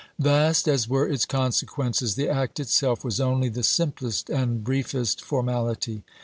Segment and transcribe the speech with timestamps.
[0.17, 6.01] Vast as were its consequences, the act itself was only the simplest and briefest formality.